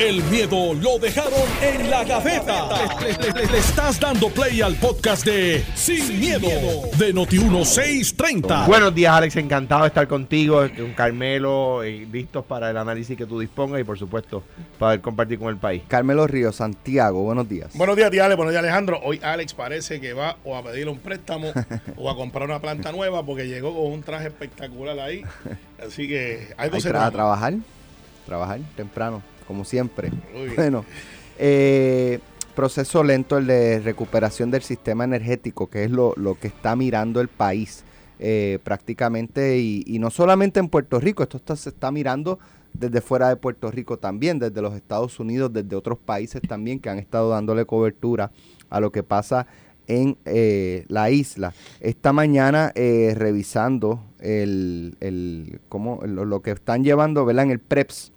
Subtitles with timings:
[0.00, 2.68] El miedo lo dejaron en la gaveta.
[3.02, 6.48] Le, le estás dando play al podcast de Sin, miedo,
[6.96, 8.66] de Noti1630.
[8.66, 9.36] Buenos días, Alex.
[9.36, 13.84] Encantado de estar contigo, con Carmelo, y listos para el análisis que tú dispongas y,
[13.84, 14.42] por supuesto,
[14.78, 15.82] para compartir con el país.
[15.86, 17.76] Carmelo Río, Santiago, buenos días.
[17.76, 18.36] Buenos días, tía Alex.
[18.38, 19.00] Buenos días, Alejandro.
[19.04, 21.52] Hoy Alex parece que va o a pedir un préstamo
[21.98, 25.22] o a comprar una planta nueva porque llegó con un traje espectacular ahí.
[25.86, 27.52] Así que algo Hay se tra- a trabajar,
[28.24, 30.12] trabajar temprano, como siempre.
[30.54, 30.84] Bueno,
[31.36, 32.20] eh,
[32.54, 37.20] proceso lento el de recuperación del sistema energético, que es lo, lo que está mirando
[37.20, 37.82] el país
[38.20, 42.38] eh, prácticamente, y, y no solamente en Puerto Rico, esto está- se está mirando
[42.72, 46.90] desde fuera de Puerto Rico también, desde los Estados Unidos, desde otros países también que
[46.90, 48.30] han estado dándole cobertura
[48.68, 49.48] a lo que pasa
[49.88, 51.54] en eh, la isla.
[51.80, 57.46] Esta mañana eh, revisando el, el, cómo, lo, lo que están llevando ¿verdad?
[57.46, 58.12] en el PREPS,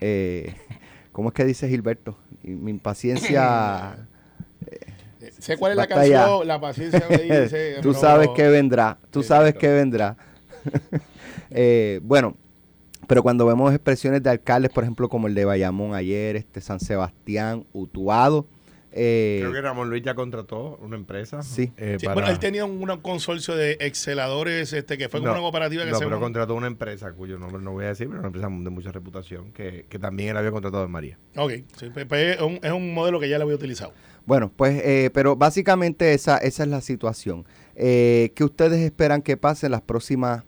[0.00, 0.54] eh,
[1.12, 2.16] ¿cómo es que dice Gilberto?
[2.42, 4.08] Mi impaciencia...
[5.38, 7.76] Sé cuál es la canción, la paciencia me dice.
[7.82, 10.16] tú sabes que vendrá, tú sabes que vendrá.
[11.50, 12.36] Eh, bueno,
[13.06, 16.80] pero cuando vemos expresiones de alcaldes, por ejemplo, como el de Bayamón ayer, este San
[16.80, 18.46] Sebastián, Utuado,
[18.92, 21.42] eh, Creo que Ramón Luis ya contrató una empresa.
[21.42, 21.72] Sí.
[21.76, 25.28] eh, Sí, para- Bueno, él tenía un, un consorcio de exceladores este, que fue como
[25.28, 27.88] No, una cooperativa que no, se pero contrató una empresa cuyo nombre no voy a
[27.88, 31.18] decir, pero una empresa de mucha reputación que, que también él había contratado en María.
[31.36, 33.92] Ok, sí, pues, pues, es, un, es un modelo que ya le había utilizado.
[34.26, 37.44] Bueno, pues, eh, pero básicamente esa, esa es la situación.
[37.74, 40.44] Eh, ¿Qué ustedes esperan que pase en las próximas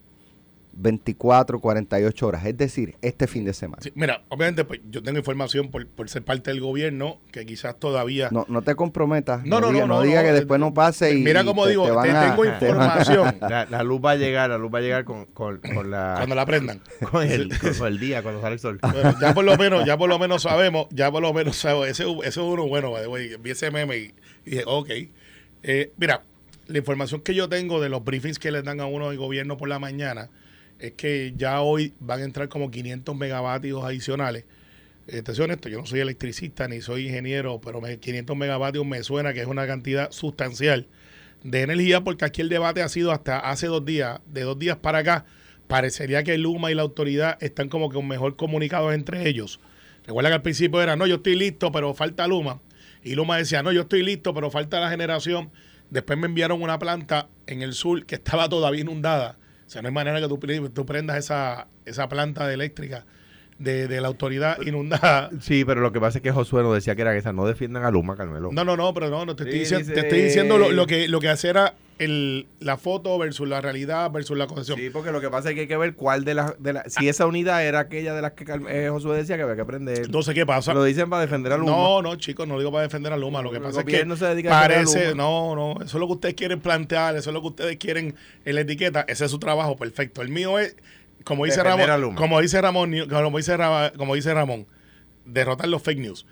[0.73, 2.45] 24, 48 horas?
[2.45, 3.81] Es decir, este fin de semana.
[3.81, 7.79] Sí, mira, obviamente pues, yo tengo información por, por ser parte del gobierno que quizás
[7.79, 8.29] todavía...
[8.31, 9.45] No, no te comprometas.
[9.45, 11.23] No, no, diga, no, no, diga no, que después no pase y.
[11.23, 13.65] Mira y cómo te- digo, te te, van a- tengo te van a- información La,
[13.65, 16.35] la luz va a llegar, la luz va a llegar con, con, con la cuando
[16.35, 16.81] la aprendan.
[17.11, 18.79] con el, con el día, cuando sale el sol.
[18.81, 21.87] Bueno, ya por lo menos, ya por lo menos sabemos, ya por lo menos sabemos.
[21.87, 24.13] Ese, ese es uno bueno, way, vi ese meme y,
[24.45, 24.89] y dije, ok.
[25.63, 26.23] Eh, mira,
[26.67, 29.57] la información que yo tengo de los briefings que les dan a uno del gobierno
[29.57, 30.29] por la mañana
[30.79, 34.45] es que ya hoy van a entrar como 500 megavatios adicionales.
[35.07, 38.85] Eh, te soy honesto, yo no soy electricista ni soy ingeniero, pero me- 500 megavatios
[38.85, 40.87] me suena que es una cantidad sustancial
[41.43, 44.77] de energía porque aquí el debate ha sido hasta hace dos días, de dos días
[44.77, 45.25] para acá,
[45.67, 49.59] parecería que Luma y la autoridad están como que mejor comunicados entre ellos.
[50.05, 52.61] Recuerda que al principio era, no, yo estoy listo, pero falta Luma.
[53.03, 55.49] Y Luma decía, no, yo estoy listo, pero falta la generación.
[55.89, 59.37] Después me enviaron una planta en el sur que estaba todavía inundada.
[59.65, 63.05] O sea, no hay manera que tú, tú prendas esa, esa planta eléctrica
[63.59, 65.29] de, de la autoridad inundada.
[65.39, 67.83] Sí, pero lo que pasa es que Josué nos decía que era esa, no defiendan
[67.83, 68.49] a Luma, Carmelo.
[68.51, 70.71] No, no, no, pero no, no te estoy Sí, diciendo, dice- te estoy diciendo lo,
[70.71, 74.79] lo que, lo que hace era el, la foto versus la realidad versus la concesión.
[74.79, 76.61] Sí, porque lo que pasa es que hay que ver cuál de las...
[76.61, 79.55] De la- si esa unidad era aquella de las que eh, Josué decía que había
[79.55, 79.99] que prender.
[80.05, 80.73] Entonces, ¿qué pasa?
[80.73, 81.71] Lo dicen para defender a Luma.
[81.71, 83.41] No, no, chicos, no lo digo para defender a Luma.
[83.43, 85.23] Lo que pasa es que gobierno se dedica a defender a parece, Luma.
[85.23, 88.15] no, no, eso es lo que ustedes quieren plantear, eso es lo que ustedes quieren
[88.43, 90.21] en la etiqueta, ese es su trabajo, perfecto.
[90.23, 90.75] El mío es,
[91.23, 91.79] como dice Ramón,
[92.15, 94.67] como dice Ramón, como dice, Ra- como dice Ramón,
[95.25, 96.25] derrotar los fake news.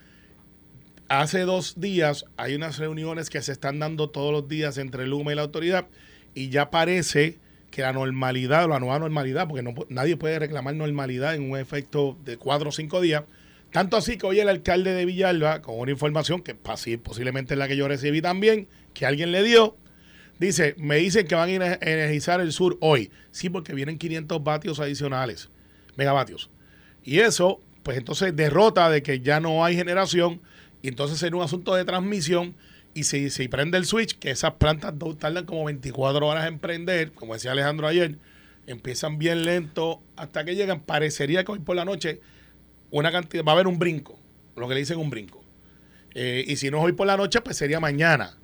[1.07, 5.33] Hace dos días hay unas reuniones que se están dando todos los días entre Luma
[5.33, 5.87] y la autoridad
[6.33, 7.37] y ya parece
[7.69, 12.17] que la normalidad la nueva normalidad, porque no, nadie puede reclamar normalidad en un efecto
[12.23, 13.23] de cuatro o cinco días,
[13.71, 17.67] tanto así que hoy el alcalde de Villalba, con una información que posiblemente es la
[17.67, 19.75] que yo recibí también, que alguien le dio,
[20.47, 23.11] dice, me dicen que van a ener- energizar el sur hoy.
[23.31, 25.49] Sí, porque vienen 500 vatios adicionales,
[25.95, 26.49] megavatios.
[27.03, 30.41] Y eso, pues entonces derrota de que ya no hay generación
[30.81, 32.55] y entonces será un asunto de transmisión
[32.93, 37.11] y si, si prende el switch, que esas plantas tardan como 24 horas en prender,
[37.13, 38.17] como decía Alejandro ayer,
[38.67, 40.81] empiezan bien lento hasta que llegan.
[40.81, 42.19] Parecería que hoy por la noche
[42.89, 44.19] una cantidad, va a haber un brinco,
[44.55, 45.41] lo que le dicen un brinco.
[46.13, 48.37] Eh, y si no es hoy por la noche, pues sería mañana.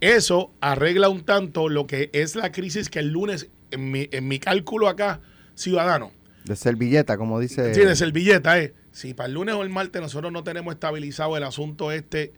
[0.00, 4.28] Eso arregla un tanto lo que es la crisis que el lunes, en mi, en
[4.28, 5.20] mi cálculo acá,
[5.54, 6.12] ciudadano,
[6.44, 7.74] De servilleta, como dice.
[7.74, 8.74] Sí, de servilleta, eh.
[8.92, 12.32] Si para el lunes o el martes nosotros no tenemos estabilizado el asunto este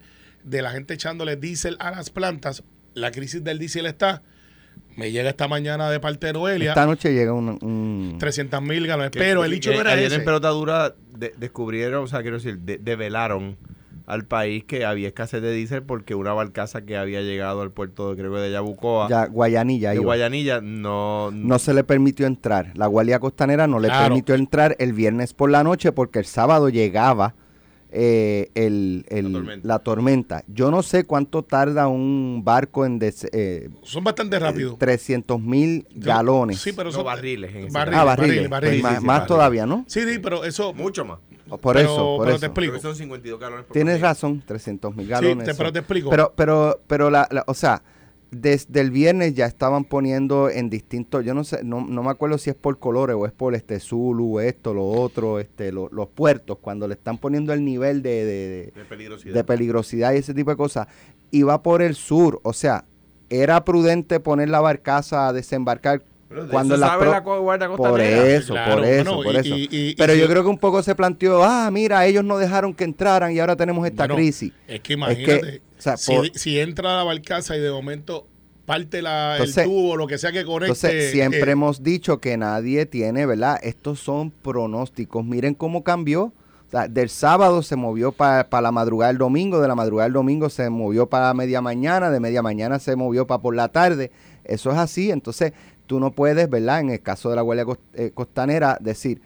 [0.44, 2.64] de la gente echándole diésel a las plantas,
[2.94, 4.22] la crisis del diésel está.
[4.96, 7.58] Me llega esta mañana de parte de Noelia Esta noche llega un.
[7.62, 9.10] un- 300 mil galones.
[9.12, 10.16] Pero el hecho que no era ayer ese.
[10.16, 13.56] en Pelota Dura de- descubrieron, o sea, quiero decir, de- develaron
[14.06, 18.10] al país que había escasez de diésel porque una barcaza que había llegado al puerto,
[18.10, 19.90] de, creo que de Yabucoa, ya, Guayanilla.
[19.90, 20.04] de iba.
[20.04, 21.30] Guayanilla, no...
[21.32, 22.72] No se le permitió entrar.
[22.74, 24.06] La Guardia Costanera no le Claro.
[24.08, 27.34] permitió entrar el viernes por la noche porque el sábado llegaba
[27.94, 29.68] eh, el, el- La tormenta.
[29.68, 30.44] la tormenta.
[30.48, 34.78] Yo no sé cuánto tarda un barco en des- eh, Son bastante rápidos.
[34.78, 36.58] 300 mil galones.
[36.58, 38.48] Sí, pero No, son barriles en Barriles, ah, barriles.
[38.48, 38.80] barriles, barriles.
[38.80, 39.28] Pues más más barriles.
[39.28, 39.84] todavía, ¿no?
[39.88, 40.72] Sí, sí, pero eso.
[40.72, 41.18] Mucho más.
[41.58, 42.46] Por Pero- eso, por pero te eso.
[42.46, 42.70] explico.
[42.72, 45.44] Creo que son 52 galones por Tienes razón, 300 mil Sí, galones.
[45.44, 45.58] te- eso.
[45.58, 46.10] pero te explico.
[46.10, 47.82] Pero, pero, pero la, la- o sea,
[48.30, 52.38] desde el viernes ya estaban poniendo en distintos, yo no sé, no, no me acuerdo
[52.38, 56.08] si es por colores o es por este Zulu, esto, lo otro, este, lo- los
[56.08, 59.34] puertos, cuando le están poniendo el nivel de, de, de- De peligrosidad.
[59.34, 60.86] de peligrosidad y ese tipo de cosas,
[61.30, 62.86] y va por el sur, o sea,
[63.28, 66.02] era prudente poner la barcaza a desembarcar
[66.34, 69.38] Pero cuando la sabe pro- la guardia por eso, Claro, por eso, bueno, por y-
[69.38, 69.56] eso.
[69.56, 72.38] y- y- y Pero yo creo que un poco se planteó, ah, mira, ellos no
[72.38, 74.52] dejaron que entraran y ahora tenemos esta Bueno, crisis.
[74.66, 75.62] Es que imagínate.
[75.78, 78.26] o sea, si, por- si entra la barcaza y de momento
[78.66, 80.66] parte la, Entonces- el tubo, lo que sea que conecte.
[80.72, 83.58] Entonces, siempre eh, hemos dicho que nadie tiene, ¿verdad?
[83.62, 85.24] Estos son pronósticos.
[85.24, 86.32] Miren cómo cambió.
[86.68, 90.14] O sea, del sábado se movió para la madrugada del domingo, de la madrugada del
[90.14, 94.10] domingo se movió para media mañana, de media mañana se movió para por la tarde.
[94.44, 95.10] Eso es así.
[95.10, 95.52] Entonces,
[95.92, 96.80] tú no puedes, ¿verdad?
[96.80, 99.20] En el caso de la Guardia eh, Costanera, decir,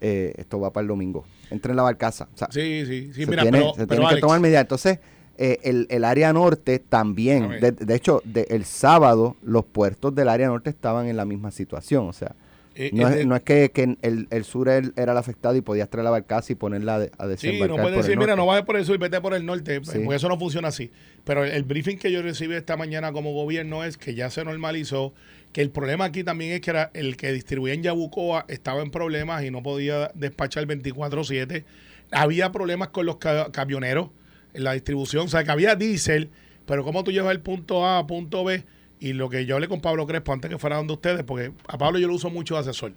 [0.00, 1.24] eh, esto va para el domingo.
[1.50, 2.28] Entra en la barcaza.
[2.32, 3.24] O sea, Sí, sí, sí.
[3.24, 4.60] se mira, tiene, pero, se pero tiene que tomar medidas.
[4.62, 5.00] Entonces,
[5.38, 7.48] eh, el, el área norte también.
[7.60, 11.50] De, de hecho, de- el sábado los puertos del área norte estaban en la misma
[11.50, 12.06] situación.
[12.08, 12.36] O sea,
[12.76, 14.82] eh, no, es no que, que el, el sur era
[15.12, 17.98] el afectado y podías traer la barcaza y ponerla de- a Sí, desembarcar no puedes
[17.98, 19.98] decir, mira, no bajes por el sur, vete por el norte, Sí.
[20.04, 20.90] porque eso no funciona así.
[21.24, 24.44] Pero el, el briefing que yo recibí esta mañana como gobierno es que ya se
[24.44, 25.12] normalizó,
[25.54, 28.90] que el problema aquí también es que era el que distribuía en Yabucoa estaba en
[28.90, 31.64] problemas y no podía despachar 24/7.
[32.10, 34.10] Había problemas con los ca- camioneros
[34.52, 36.30] en la distribución, o sea, que había diésel,
[36.66, 38.64] pero cómo tú llevas el punto A a punto B
[39.00, 41.78] y lo que yo hablé con Pablo Crespo antes que fuera donde ustedes, porque a
[41.78, 42.92] Pablo yo lo uso mucho de asesor.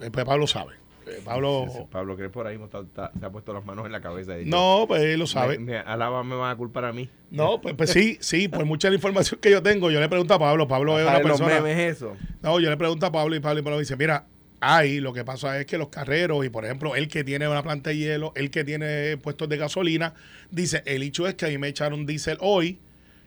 [0.00, 0.72] Eh, Pues Pablo sabe.
[1.06, 1.66] Eh, Pablo...
[1.68, 4.00] Sí, sí, Pablo Crespo ahora mismo está- está- se ha puesto las manos en la
[4.00, 4.38] cabeza.
[4.40, 5.58] y No, pues él lo sabe.
[5.58, 7.08] Me, me, alaba, me van a culpar a mí.
[7.30, 10.08] No, pues, pues sí, sí, pues mucha de la información que yo tengo, yo le
[10.08, 11.60] pregunto a Pablo, Pablo es una ¿Sabes los persona.
[11.62, 12.16] memes eso?
[12.42, 14.26] No, yo le pregunto a Pablo y Pablo, y Pablo dice, mira,
[14.60, 17.62] ahí lo que pasa es que los carreros, y por ejemplo, el que tiene una
[17.62, 20.14] planta de hielo, el que tiene puestos de gasolina,
[20.50, 22.78] dice, el hecho es que a mí me echaron diésel hoy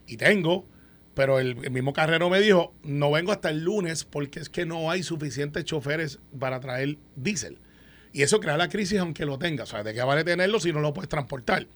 [0.08, 0.66] y tengo,
[1.14, 4.66] pero el, el mismo carrero me dijo, no vengo hasta el lunes porque es que
[4.66, 7.58] no hay suficientes choferes para traer diésel.
[8.14, 9.64] Y eso crea la crisis aunque lo tenga.
[9.64, 11.68] O sea, ¿de qué vale tenerlo si no lo puedes transportar?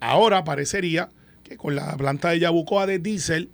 [0.00, 1.08] Ahora parecería
[1.42, 3.50] que con la planta de Yabucoa de diésel,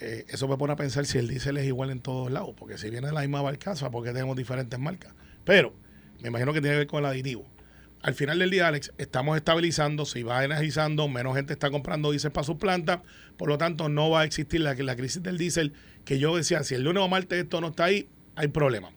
[0.00, 2.78] eh, eso me pone a pensar si el diésel es igual en todos lados, porque
[2.78, 5.12] si viene de la misma barcaza, porque tenemos diferentes marcas.
[5.44, 5.74] Pero
[6.20, 7.46] me imagino que tiene que ver con el aditivo.
[8.00, 12.30] Al final del día, Alex, estamos estabilizando, se va energizando, menos gente está comprando diésel
[12.30, 13.00] para sus plantas,
[13.36, 15.72] por lo tanto no va a existir la, la crisis del diésel
[16.04, 18.90] que yo decía, si el lunes o martes esto no está ahí, hay problema.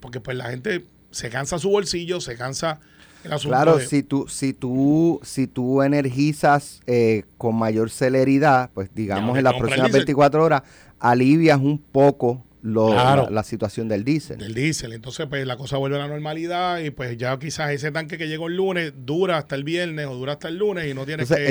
[0.00, 2.80] Porque pues la gente se cansa su bolsillo, se cansa
[3.24, 8.70] el asunto Claro, de- si tú, si tú, si tú energizas eh, con mayor celeridad,
[8.74, 10.00] pues digamos en las próximas diésel.
[10.00, 10.62] 24 horas,
[10.98, 13.24] alivias un poco lo- Claro.
[13.24, 14.38] la, la situación del diésel.
[14.38, 14.92] del diésel.
[14.92, 18.28] Entonces, pues la cosa vuelve a la normalidad y pues ya quizás ese tanque que
[18.28, 21.22] llegó el lunes dura hasta el viernes o dura hasta el lunes y no tiene
[21.24, 21.50] Entonces, que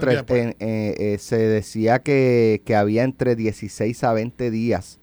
[0.00, 0.42] tres- después.
[0.42, 4.98] en- eh, eh, se decía que, que había entre 16 a 20 días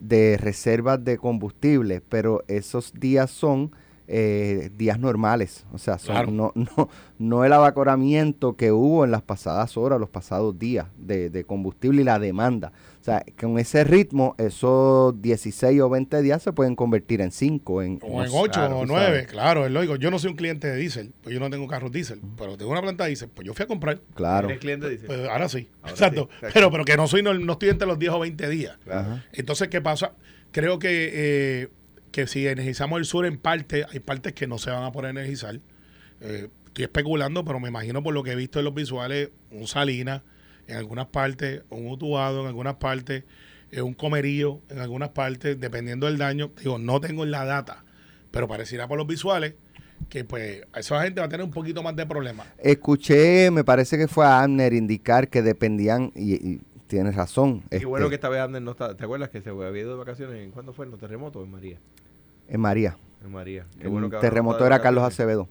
[0.00, 3.72] de reservas de combustible, pero esos días son
[4.12, 6.30] eh, días normales, o sea, son, Claro.
[6.32, 6.88] no, no,
[7.18, 12.02] no el evaporamiento que hubo en las pasadas horas, los pasados días de, de combustible
[12.02, 12.72] y la demanda.
[13.00, 17.82] O sea, con ese ritmo, esos 16 o 20 días se pueden convertir en 5,
[17.82, 19.26] en, O en no 8 claro, o tú 9, sabes.
[19.28, 19.96] claro, es lógico.
[19.96, 22.72] Yo no soy un cliente de diésel, pues yo no tengo carros diésel, pero tengo
[22.72, 24.00] una planta de diésel, pues yo fui a comprar.
[24.14, 24.50] Claro.
[24.50, 25.06] El cliente dice.
[25.06, 26.28] Pues ahora sí, Ahora exacto.
[26.30, 26.50] sí, exacto.
[26.52, 28.76] Pero, pero que no soy, no, no estoy entre los 10 o 20 días.
[28.90, 29.24] Ajá.
[29.32, 30.12] Entonces, ¿qué pasa?
[30.52, 31.68] Creo que, eh,
[32.12, 35.10] que si energizamos el sur en parte, hay partes que no se van a poder
[35.10, 35.60] energizar.
[36.20, 39.66] Eh, estoy especulando, pero me imagino por lo que he visto en los visuales, un
[39.66, 40.22] Salina
[40.66, 43.24] en algunas partes, un Utuado en algunas partes,
[43.70, 46.52] eh, un Comerío en algunas partes, dependiendo del daño.
[46.58, 47.84] Digo, no tengo la data,
[48.30, 49.54] pero pareciera por los visuales
[50.08, 52.46] que pues esa gente va a tener un poquito más de problemas.
[52.58, 57.60] Escuché, me parece que fue a Amner indicar que dependían, y, y tienes razón.
[57.70, 58.96] Qué este, bueno que esta vez Ander no está.
[58.96, 60.42] ¿Te acuerdas que se había ido de vacaciones?
[60.42, 60.86] ¿En cuándo fue?
[60.86, 61.44] ¿En los terremotos?
[61.44, 61.78] En María.
[62.50, 62.96] En María.
[63.24, 63.66] En María.
[63.78, 65.04] Qué El bueno terremoto era Carlos.
[65.04, 65.48] Acevedo.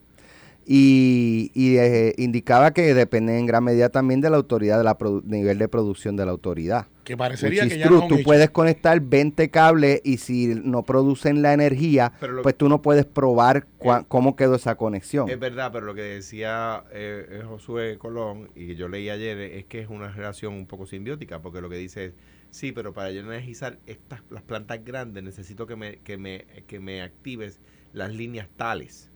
[0.71, 5.57] Y, y, eh, indicaba que depende en gran medida también de la autoridad, del nivel
[5.57, 6.85] de producción de la autoridad.
[7.03, 8.01] Que parecería Which que ya true.
[8.01, 12.69] no Tú puedes conectar 20 cables y si no producen la energía, lo- pues tú
[12.69, 15.27] no puedes probar cua- Eh, cómo quedó esa conexión.
[15.27, 19.39] Es verdad, pero lo que decía eh, eh, Josué Colón y que yo leí ayer
[19.39, 22.13] es que es una relación un poco simbiótica, porque lo que dice es,
[22.51, 26.79] sí, pero para yo energizar estas las plantas grandes necesito que me, que me, que
[26.79, 27.59] me actives
[27.91, 29.08] las líneas tales.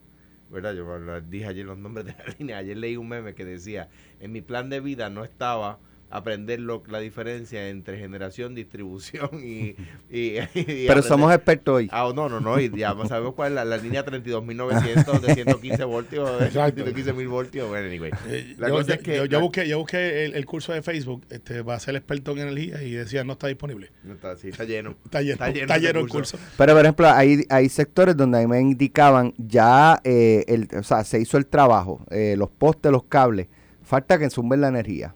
[0.54, 0.72] ¿Verdad?
[0.72, 2.60] Yo dije ayer los nombres de las líneas.
[2.60, 3.88] Ayer leí un meme que decía,
[4.20, 5.80] en mi plan de vida no estaba
[6.16, 9.74] aprender lo, la diferencia entre generación, distribución y...
[10.10, 11.88] y- y Pero somos expertos hoy.
[11.92, 15.84] Ah, no, no, no, y ya sabemos cuál es la, la línea 32.900 de 115
[15.84, 16.84] voltios, de Exacto.
[16.84, 17.68] 115.000 voltios.
[17.68, 18.12] Bueno, anyway.
[18.28, 19.16] Eh, La yo, cosa yo- es que...
[19.16, 22.38] yo- yo busqué, yo busqué el, el curso de Facebook este, para ser experto en
[22.38, 23.90] energía y decía no está disponible.
[24.04, 24.94] No está, sí, está lleno.
[25.04, 26.36] Está lleno, Está lleno está lleno el curso.
[26.38, 26.52] curso.
[26.56, 30.82] Pero, por ejemplo, hay, hay sectores donde a mí me indicaban ya, eh, el, o
[30.82, 33.48] sea, se hizo el trabajo, eh, los postes, los cables,
[33.82, 35.14] falta que sumen la energía.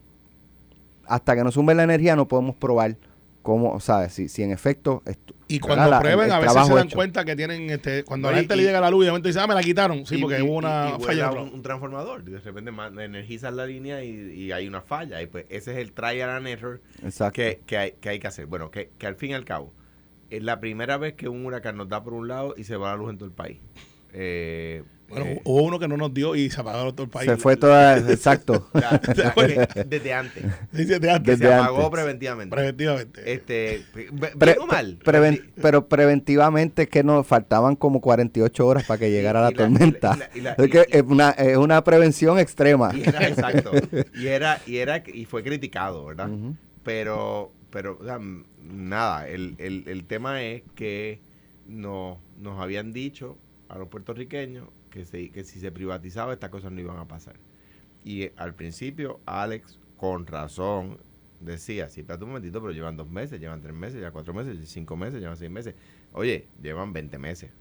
[1.09, 2.97] Hasta que no sumen la energía no podemos probar
[3.43, 5.03] cómo, o sea, si, si en efecto...
[5.07, 5.67] esto- Y ¿verdad?
[5.69, 6.97] cuando La- prueben, el a veces se dan hecho.
[6.97, 9.11] cuenta que tienen, este, cuando a la gente y- le llega la luz y de
[9.13, 10.05] momento dice, ah, me la quitaron.
[10.05, 11.31] Sí, Y- porque y- hubo una y- y falla.
[11.31, 12.23] un, un transformador.
[12.27, 12.71] Y de repente
[13.03, 15.23] energizas la línea y, y hay una falla.
[15.23, 16.83] Y pues ese es el trial and error
[17.33, 18.45] que, que, hay, que hay que hacer.
[18.47, 19.73] Bueno, que, que al fin y al cabo,
[20.29, 22.91] es la primera vez que un huracán nos da por un lado y se va
[22.91, 23.59] la luz en todo el país.
[24.13, 27.31] Eh, Bueno, eh, hubo uno que no nos dio y se apagó todo el país.
[27.31, 27.97] Se fue toda...
[27.99, 28.69] Exacto.
[28.75, 29.01] ya-
[29.71, 30.45] que desde antes.
[30.71, 31.91] Dice de antes, Que Desde se apagó antes.
[31.91, 32.55] preventivamente.
[32.55, 33.33] preventivamente.
[33.33, 33.83] Este,
[34.39, 34.99] Pre- mal.
[35.05, 40.19] preven- pero preventivamente es que nos faltaban como 48 horas para que llegara la tormenta.
[40.91, 42.95] es una, es una prevención extrema.
[42.95, 43.71] Y era exacto.
[44.15, 46.29] Y era, y era, y fue criticado, ¿verdad?
[46.83, 51.21] Pero, pero, o sea, m- nada, el, el, el tema es que
[51.67, 53.37] no, nos habían dicho
[53.69, 57.37] a los puertorriqueños que, si se privatizaba estas cosas no iban a pasar.
[58.05, 60.99] Y eh, al principio Alex, con razón,
[61.41, 64.69] decía, sí, espérate un momentito, pero llevan dos meses, llevan tres meses, llevan cuatro meses,
[64.69, 65.75] cinco meses, llevan seis meses.
[66.13, 67.51] Oye, llevan 20 meses.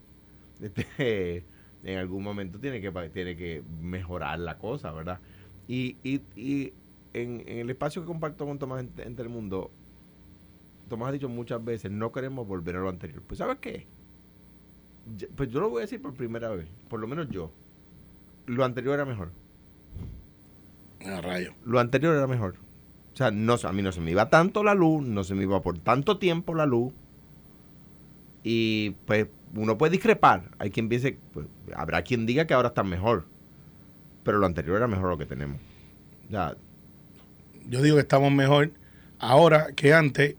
[0.60, 1.46] Este,
[1.84, 5.22] en algún momento tiene que, tiene que mejorar la cosa, ¿verdad?
[5.68, 6.74] Y, y, y
[7.14, 9.72] en, en el espacio que comparto con Tomás en, en Telemundo,
[10.90, 13.22] Tomás ha dicho muchas veces, no queremos volver a lo anterior.
[13.22, 13.88] Pues ¿sabes qué?
[15.36, 17.52] Pues yo lo voy a decir por primera vez, por lo menos yo.
[18.46, 19.32] Lo anterior era mejor.
[21.06, 21.54] A rayo.
[21.64, 22.56] Lo anterior era mejor.
[23.14, 25.44] O sea, no, a mí no se me iba tanto la luz, no se me
[25.44, 26.94] iba por tanto tiempo la luz.
[28.44, 30.52] Y pues uno puede discrepar.
[30.60, 33.26] Hay quien piense, pues, habrá quien diga que ahora está mejor.
[34.24, 35.60] Pero lo anterior era mejor lo que tenemos.
[36.30, 36.56] Ya,
[37.68, 38.72] Yo digo que estamos mejor
[39.20, 40.36] ahora que antes.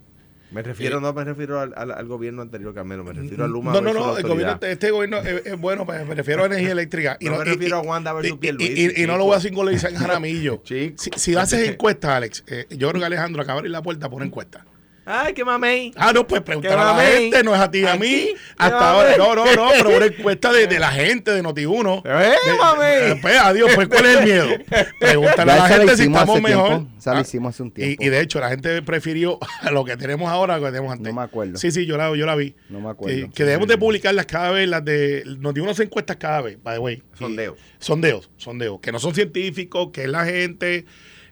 [0.51, 3.73] Me refiero, no me refiero al, al- al gobierno anterior, Carmelo, me refiero a Luma
[3.73, 4.17] No, no, no.
[4.17, 4.65] El gobierno, autoridad.
[4.65, 7.19] este gobierno es, es bueno, pues, me refiero a energía eléctrica.
[7.21, 9.41] No me refiero a Wanda versus y- y- Pierluisi, y- y no lo voy a
[9.41, 10.61] singularizar en Jaramillo.
[10.65, 10.95] Chico.
[11.03, 14.09] Si, si haces encuestas, Alex, eh, yo creo que Alejandro acaba de abrir la puerta
[14.09, 14.65] por encuesta.
[15.11, 15.93] Ay, qué mamey.
[15.97, 18.09] Ah, no, pues pregúntale ¿Qué a la gente, no es a ti, a mí.
[18.11, 22.03] ¿qué Hasta ahora, no, no, no, pero una encuesta de, de la gente de Noti1.
[22.05, 23.13] ¡Eh, mamey!
[23.13, 24.49] Eh, Pues adiós, pues ¿cuál es el miedo?
[25.01, 26.83] Pregúntale a la gente si estamos mejor.
[26.99, 28.03] Esa Ah, hicimos hace un y, tiempo.
[28.05, 30.93] y de hecho, la gente prefirió a lo que tenemos ahora a lo que tenemos
[30.93, 31.07] antes.
[31.13, 31.57] No me acuerdo.
[31.57, 32.55] Sí, sí, yo la, yo la vi.
[32.69, 33.17] No me acuerdo.
[33.17, 35.23] Que, que debemos de publicarlas cada vez, las de.
[35.39, 37.03] Nos dio unas encuestas cada vez, by the way.
[37.19, 37.57] Sondeos.
[37.79, 38.81] Sondeos, sondeos.
[38.81, 40.85] Que no son científicos, que es la gente.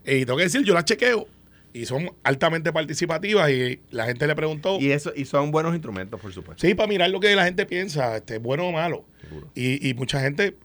[0.07, 1.29] eh, Y tengo que decir, yo las chequeo.
[1.77, 3.51] Y son altamente participativas.
[3.51, 4.79] Y la gente le preguntó.
[4.81, 6.67] Y eso y son buenos instrumentos, por supuesto.
[6.67, 9.05] Sí, para mirar lo que la gente piensa, este, bueno o malo.
[9.55, 10.57] Y, y mucha gente,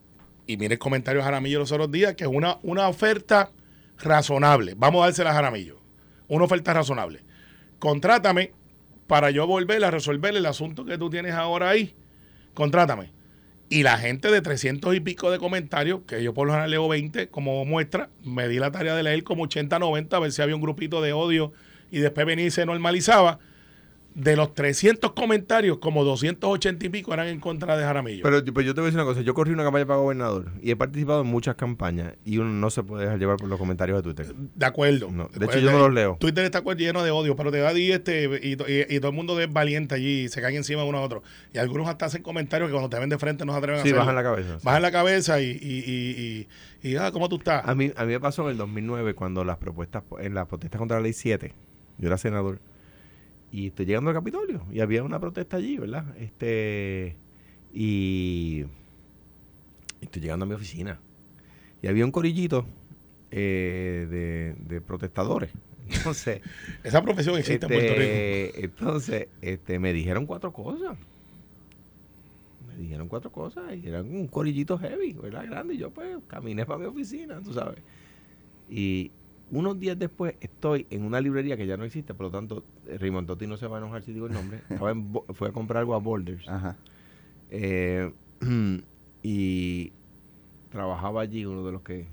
[0.48, 3.52] y mire el comentario de Jaramillo los otros días, que es una, una oferta
[4.00, 4.74] razonable.
[4.78, 5.82] Vamos a dársela a Jaramillo.
[6.30, 7.20] Una oferta razonable.
[7.78, 8.54] Contrátame
[9.08, 11.94] para yo volver a resolver el asunto que tú tienes ahora ahí.
[12.54, 13.12] Contrátame.
[13.72, 16.90] Y la gente de 300 y pico de comentarios, que yo por lo general leo
[16.90, 20.42] 20 como muestra, me di la tarea de leer como 80, 90, a ver si
[20.42, 21.54] había un grupito de odio
[21.90, 23.40] y después venía y se normalizaba.
[24.14, 28.24] De los 300 comentarios, como 280 y pico eran en contra de Jaramillo.
[28.24, 30.52] Pero, pero yo te voy a decir una cosa, yo corrí una campaña para gobernador
[30.62, 33.58] y he participado en muchas campañas y uno no se puede dejar llevar por los
[33.58, 34.36] comentarios de Twitter.
[34.36, 35.10] de acuerdo.
[35.12, 36.18] No, de hecho, yo no los leo.
[36.20, 39.16] Twitter está lleno de odio, pero te da este, y, to- y- y todo el
[39.16, 41.24] mundo es valiente allí, y se caen encima uno a otro.
[41.54, 43.84] Y algunos hasta hacen comentarios que cuando te ven de frente no se atreven a
[43.84, 44.00] Sí, hacerlo.
[44.02, 44.58] bajan la cabeza.
[44.62, 46.48] Bajan la cabeza y, y, y,
[46.84, 47.66] y, y, ah, ¿cómo tú estás?
[47.66, 50.80] A mí, a mí me pasó en el 2009 cuando las propuestas, en las protestas
[50.80, 51.54] contra la ley 7,
[51.98, 52.60] yo era senador,
[53.52, 56.18] y estoy llegando al Capitolio y había una protesta allí, ¿verdad?
[56.18, 57.20] Este,
[57.74, 58.66] y
[60.00, 61.00] Y estoy llegando a mi oficina.
[61.82, 62.66] Y había un corillito
[63.32, 65.52] eh, de, de protestadores.
[65.88, 66.42] Entonces,
[66.84, 68.24] Esa profesión existe en Puerto Rico.
[68.24, 70.98] este, entonces, este, me dijeron cuatro cosas.
[72.68, 75.46] Me dijeron cuatro cosas y eran un corillito heavy, ¿verdad?
[75.46, 75.74] Grande.
[75.76, 77.84] Y yo, pues, caminé para mi oficina, tú sabes.
[78.68, 79.14] Y
[79.52, 82.98] unos días después estoy en una librería que ya no existe, por lo tanto, eh,
[82.98, 84.60] Raymond Totti no se va a enojar si digo el nombre.
[84.70, 86.48] Estaba en Bo- fui a comprar algo a Boulders.
[86.48, 86.78] Ajá.
[87.50, 88.12] Eh,
[89.24, 89.92] y
[90.70, 92.08] trabajaba allí uno de los que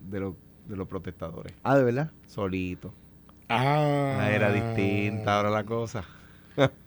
[0.00, 0.34] de los
[0.66, 2.10] de los protestadores Ah, ¿de verdad?
[2.26, 2.92] solito
[3.48, 4.18] Ah.
[4.20, 6.04] Ah, era distinta ahora la cosa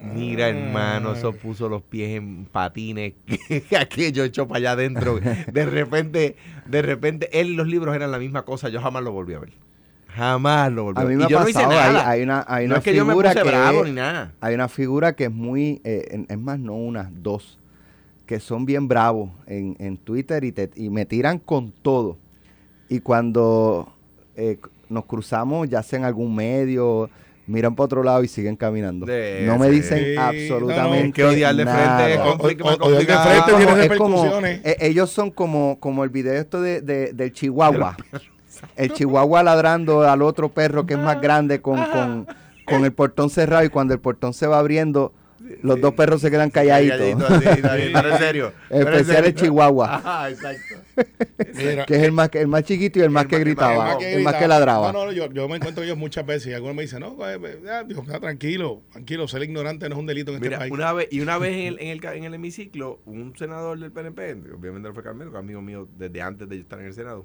[0.00, 3.12] mira hermano eso puso los pies en patines
[3.78, 5.18] aquello hecho para allá adentro.
[5.52, 9.12] De repente de repente él y los libros eran la misma cosa yo jamás lo
[9.12, 9.52] volví a ver.
[10.08, 11.16] Jamás lo volví a A ver.
[11.16, 11.78] mí me y ha yo no hice pasado,
[12.08, 13.92] hay, una, hay no una es que yo me figura puse que bravo es- ni
[13.94, 14.32] nada.
[14.40, 17.58] Hay una figura que es muy, eh, es más, no una, dos,
[18.26, 22.16] que son bien bravos en, en Twitter y, te- y me tiran con todo.
[22.88, 23.92] Y cuando
[24.34, 27.08] eh, nos cruzamos, ya sea en algún medio,
[27.46, 29.06] miran para otro lado y siguen caminando.
[29.06, 32.08] De no me dicen Sí, absolutamente no, que odiar de frente nada.
[33.84, 37.96] es como- eh, ellos son como, como el video esto de, de- del chihuahua.
[38.76, 42.26] El chihuahua ladrando al otro perro que es más grande con, con,
[42.66, 45.12] con el portón cerrado y cuando el portón se va abriendo,
[45.62, 46.98] los dos perros se quedan calladitos.
[46.98, 48.52] Calladito, así, pero en serio.
[48.70, 50.74] Especial el chihuahua, Ajá, exacto.
[51.54, 53.44] Mira, que es el más, el más chiquito y el más El que más que-
[53.44, 54.92] gritaba, el el más que ladraba.
[54.92, 57.38] No, no, yo, yo me encuentro ellos muchas veces y algunos me dicen, no, pues,
[57.38, 60.58] pues, ya, Dios, ya, tranquilo, tranquilo, ser ignorante no es un delito en este Mira,
[60.58, 60.72] país.
[60.72, 63.92] una vez, y una vez en el, en, el, en el hemiciclo, un senador del
[63.92, 66.86] PNP, obviamente no fue Carmelo, que es amigo mío desde antes de yo estar en
[66.86, 67.24] el Senado,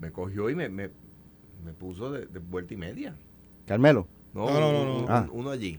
[0.00, 0.90] me cogió y me, me,
[1.64, 3.14] me puso de, de vuelta y media.
[3.66, 4.96] Carmelo, No, No, no, no, un- no.
[5.04, 5.26] un- Ah.
[5.32, 5.78] uno allí.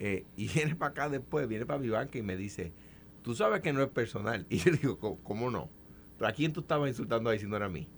[0.00, 2.72] Eh, y viene para acá después, viene para mi banca y me dice,
[3.22, 4.46] tú sabes que no es personal.
[4.50, 5.70] Y yo digo, "¿Cómo- ¿cómo no?
[6.16, 7.88] ¿Pero a quién tú estabas insultando ahí si no era a mí?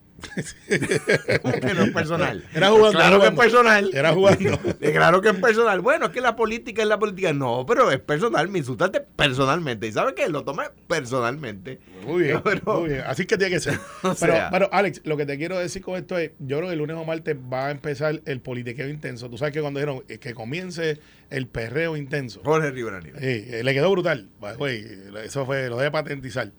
[1.43, 2.45] ¿Cómo que no es personal?
[2.55, 3.91] Era jugando, Claro que es personal.
[3.95, 4.59] Era jugando.
[4.81, 5.81] Eh, Claro que es personal.
[5.81, 7.33] Bueno, es que la política es la política.
[7.33, 8.49] No, pero es personal.
[8.49, 9.87] Me insultaste personalmente.
[9.87, 10.29] ¿Y sabes qué?
[10.29, 11.79] Lo tomé personalmente.
[12.07, 13.03] Muy bien, Pero- muy bien.
[13.07, 13.75] Así que tiene que ser.
[14.03, 14.51] O pero, sea.
[14.51, 16.97] pero, Alex, lo que te quiero decir con esto es, yo creo que el lunes
[16.97, 19.29] o martes va a empezar el politiqueo intenso.
[19.31, 20.99] Tú sabes que cuando dijeron que comience
[21.31, 23.23] el perreo intenso, Jorge Rivera Nieves.
[23.23, 24.29] eh, le quedó brutal.
[24.41, 26.51] Way, eso fue, lo debe patentizar.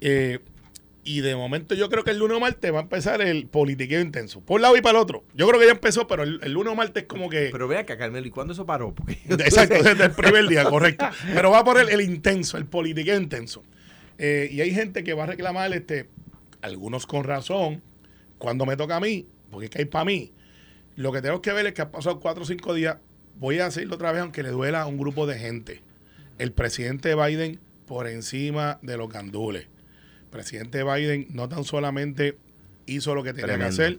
[0.00, 0.40] Eh,
[1.06, 4.00] y de momento yo creo que el lunes o martes va a empezar el politiqueo
[4.00, 4.40] intenso.
[4.40, 5.24] Por un lado y para el otro.
[5.34, 7.48] Yo creo que ya empezó, pero el, el lunes o martes es como que...
[7.52, 8.92] Pero vea acá, Carmelo, ¿y cuándo eso paró?
[8.92, 11.06] Porque Exacto, desde el primer día, correcto.
[11.32, 13.62] Pero va por el, el intenso, el politiqueo intenso.
[14.18, 16.08] Eh, y hay gente que va a reclamar, este,
[16.60, 17.82] algunos con razón,
[18.38, 20.32] cuando me toca a mí, porque es que hay para mí.
[20.96, 22.96] Lo que tenemos que ver es que han pasado cuatro o cinco días.
[23.36, 25.82] Voy a decirlo otra vez, aunque le duela a un grupo de gente.
[26.38, 29.68] El presidente Biden por encima de los gandules.
[30.36, 32.36] Presidente Biden no tan solamente
[32.86, 33.76] hizo lo que tenía Tremendo.
[33.76, 33.98] que hacer,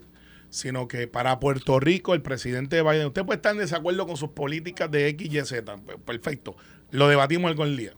[0.49, 4.29] sino que para Puerto Rico, el presidente Biden, usted puede estar en desacuerdo con sus
[4.29, 6.55] políticas de X, Y, Z, perfecto,
[6.91, 7.93] lo debatimos algo el día.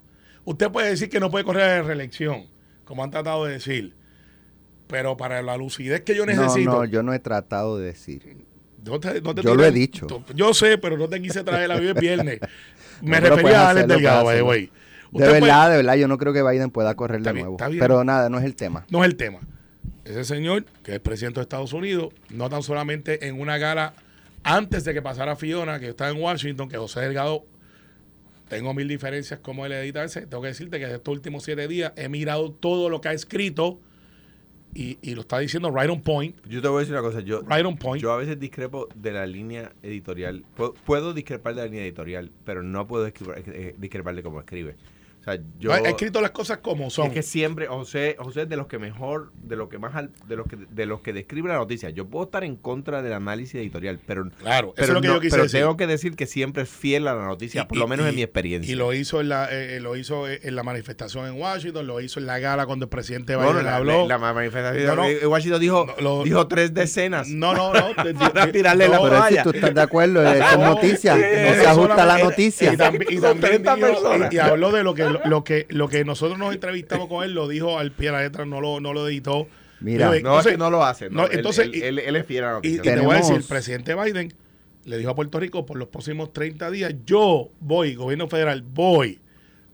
[0.45, 2.47] Usted puede decir que no puede correr a reelección,
[2.85, 3.93] como han tratado de decir,
[4.87, 8.37] pero para la lucidez que yo no, necesito, no, yo no he tratado de decir.
[8.83, 10.07] no te- no te yo lo he dicho.
[10.33, 12.39] Yo sé, pero no te quise traer la vida el viernes.
[13.01, 14.71] Me No, refería a Alex Delgado, by
[15.11, 17.45] De puede- verdad, de verdad, yo no creo que Biden pueda correr Está de bien,
[17.45, 17.57] nuevo.
[17.57, 17.79] está bien.
[17.79, 18.85] Pero nada, no es el tema.
[18.91, 19.39] no es el tema.
[20.05, 23.93] Ese señor, que es presidente de Estados Unidos, no tan solamente en una gala
[24.43, 27.43] antes de que pasara Fiona, que está en Washington, que José Delgado,
[28.47, 30.21] tengo mil diferencias como él edita ese.
[30.25, 33.13] Tengo que decirte que de estos últimos siete días he mirado todo lo que ha
[33.13, 33.79] escrito
[34.73, 36.35] y, y lo está diciendo right on point.
[36.47, 37.19] Yo te voy a decir una cosa.
[37.21, 38.01] Yo, Right on point.
[38.01, 40.43] yo a veces discrepo de la línea editorial.
[40.55, 44.39] Puedo, puedo discrepar de la línea editorial, pero no puedo discrepar, eh, discrepar de cómo
[44.39, 44.75] escribe.
[45.29, 45.73] O sea, yo...
[45.73, 47.07] ha escrito las cosas como son.
[47.07, 50.11] Es que siempre, José, José es de los que mejor, de lo que más, al-
[50.27, 51.89] de los que, de los que describe la noticia.
[51.89, 55.13] Yo puedo estar en contra del análisis editorial, pero, Claro, eso es lo que no-
[55.15, 55.59] yo quise pero decir.
[55.61, 58.09] tengo que decir que siempre es fiel a la noticia, Y- por lo menos y-
[58.09, 58.71] en mi experiencia.
[58.71, 62.01] Y lo hizo en la, eh, eh, lo hizo en la manifestación en Washington, lo
[62.01, 64.01] hizo en la gala cuando el presidente Biden Bueno, la, habló.
[64.07, 65.03] la, la manifestación No, no.
[65.07, 67.27] de Washington dijo, No, lo- dijo tres decenas.
[67.29, 67.93] No, no, no.
[68.03, 71.15] te- Para tirarle la Pero tú estás de acuerdo, es No, noticia.
[71.15, 72.73] sí, No se ajusta la noticia.
[72.73, 74.33] Y, también, y Son también 30 dijo- personas.
[74.33, 77.23] y- y habló de lo que, lo, lo que lo que nosotros nos entrevistamos con
[77.23, 79.47] él, lo dijo al pie de la letra, no lo, no lo editó.
[79.81, 80.11] Mira.
[80.11, 81.09] Dijo, No, es que entonces- no lo hace.
[81.09, 82.95] No, no, Él- entonces, él, y- él- él es fiel a la Y, y noticia.
[82.95, 84.33] te voy a decir, el presidente Biden
[84.85, 89.19] le dijo a Puerto Rico, por los próximos 30 días, yo voy, gobierno federal, voy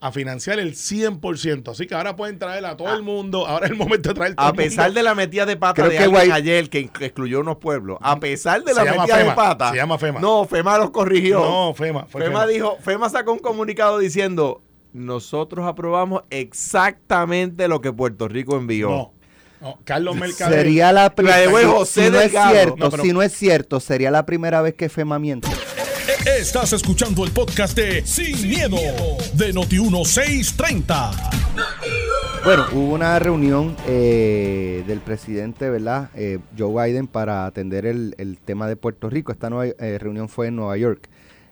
[0.02, 1.72] a financiar el 100%.
[1.72, 3.48] Así que ahora pueden traer a todo el mundo.
[3.48, 4.64] Ahora es el momento de traer todo a el mundo.
[4.64, 7.58] pesar de la metida de pata Creo de que alguien Guay- ayer que excluyó unos
[7.58, 10.20] pueblos, a pesar de Se la metida FEMA, de pata, se llama FEMA.
[10.20, 11.40] No, FEMA los corrigió.
[11.40, 12.06] No, FEMA.
[12.06, 14.62] fue FEMA, dijo, FEMA sacó un comunicado diciendo,
[14.96, 18.90] nosotros aprobamos exactamente lo que Puerto Rico envió.
[18.90, 19.14] No.
[19.60, 19.80] no.
[19.84, 20.60] Carlos Mercader.
[20.60, 21.38] Sería la primera.
[21.86, 24.88] Si, no es cierto, No, pero- si no es cierto, sería la primera vez que
[24.88, 25.50] FEMA miente.
[26.40, 28.78] Estás escuchando el podcast de Sin, miedo,
[29.34, 31.12] de Noti1630.
[32.46, 36.10] Bueno, hubo una reunión eh, del presidente, ¿verdad?
[36.16, 39.32] Eh, Joe Biden para atender el, el tema de Puerto Rico.
[39.34, 41.10] Esta nueva, eh, reunión fue en Nueva York.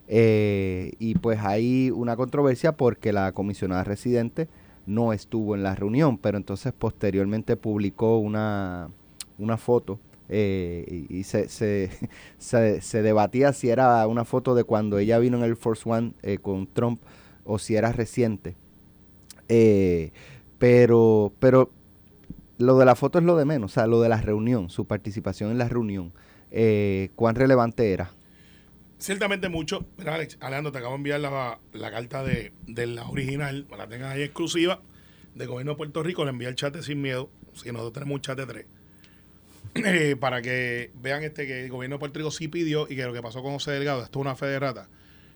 [0.07, 4.49] Eh, y pues hay una controversia porque la comisionada residente
[4.85, 8.89] no estuvo en la reunión, pero entonces posteriormente publicó una,
[9.37, 11.47] una foto eh, y, se,
[12.37, 16.13] se, se- debatía si era una foto de cuando ella vino en el Force One
[16.21, 17.01] eh, con Trump
[17.45, 18.55] o si era reciente.
[19.49, 20.11] Eh,
[20.59, 21.71] pero, pero
[22.59, 24.85] lo de la foto es lo de menos, o sea, lo de la reunión, su
[24.85, 26.13] participación en la reunión,
[27.15, 28.11] cuán relevante era.
[29.03, 29.85] Ciertamente mucho.
[29.97, 33.83] Mira, Alex, Alejandro, te acabo de enviar la, la carta de, de la original, para
[33.83, 34.79] la tengas ahí exclusiva,
[35.35, 36.23] del gobierno de Puerto Rico.
[36.23, 38.65] Le envié el chat Sin Miedo, si nosotros tenemos un chat de tres,
[39.75, 43.03] Eh, para que vean este que el gobierno de Puerto Rico sí pidió y que
[43.03, 44.87] lo que pasó con José Delgado, esto es una fe de rata,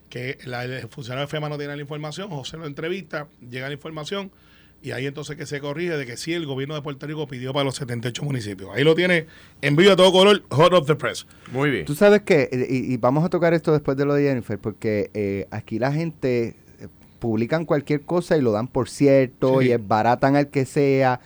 [0.09, 3.73] que la, el funcionario de FEMA no tiene la información, José lo entrevista, llega la
[3.73, 4.31] información
[4.81, 7.51] y ahí entonces que se corrige de que sí el gobierno de Puerto Rico pidió
[7.53, 8.69] para los 78 municipios.
[8.73, 9.25] Ahí lo tiene
[9.61, 11.25] en vivo a todo color, hot of the press.
[11.51, 11.85] Muy bien.
[11.85, 14.57] Tú sabes que, eh, y, y vamos a tocar esto después de lo de Jennifer,
[14.59, 16.87] porque eh, aquí la gente eh,
[17.19, 19.71] publican cualquier cosa y lo dan por cierto Sí.
[19.71, 21.19] y baratan al que sea.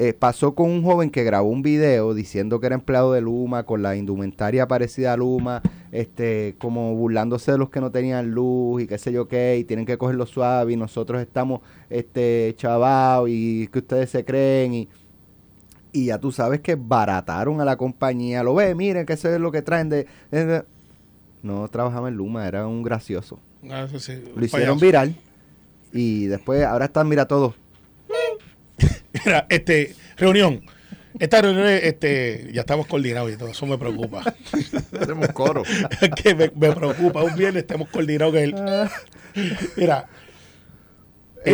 [0.00, 3.64] Eh, pasó con un joven que grabó un video diciendo que era empleado de Luma
[3.64, 8.82] con la indumentaria parecida a Luma, este, como burlándose de los que no tenían luz
[8.82, 13.28] y qué sé yo qué, y tienen que cogerlo suave y nosotros estamos este chavados
[13.28, 14.88] y que ustedes se creen y
[15.90, 18.44] y ya tú sabes que barataron a la compañía.
[18.44, 20.06] Lo ve, miren que eso es lo que traen de...
[20.30, 20.62] de- de-
[21.42, 23.40] No trabajaba en Luma, era un gracioso.
[23.68, 24.86] Ah, eso sí, un Lo hicieron payaso.
[24.86, 25.16] viral
[25.92, 27.54] y después, ahora están, mira, todos.
[29.24, 30.62] Mira, este, reunión.
[31.18, 34.22] Esta reunión, este, ya estamos coordinados y todo, eso me preocupa.
[34.90, 35.62] Tenemos coro.
[36.22, 38.54] que me, me preocupa, un viernes estemos coordinados que él.
[39.76, 40.27] Mira, es